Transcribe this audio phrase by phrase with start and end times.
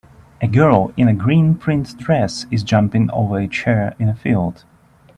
[0.41, 4.65] A girl in a green print dress is jumping over a chair in a field.